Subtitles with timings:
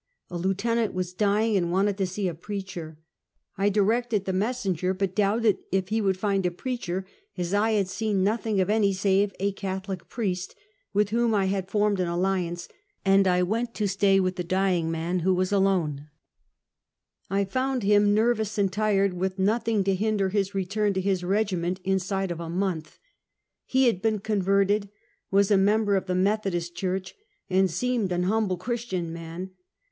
[0.31, 2.97] A lieutenant was dying, and wanted to see a preacher.
[3.55, 7.05] I directed the messenger, but doubted if he would find a preach er,
[7.37, 10.55] as I had seen nothing of any save a Catholic priest,
[10.91, 12.67] with whom I had formed an alliance;
[13.05, 16.07] and I went to stay with the dying man, who was alone.
[17.27, 17.39] 336 Half a Centuey.
[17.39, 21.23] I found him nervous and tired, with nothing to hin der his return to his
[21.23, 22.97] regiment inside of a month.
[23.67, 24.89] He had been converted,
[25.29, 27.13] was a member of the Methodist church,
[27.51, 29.51] and seemed an humble Christian man.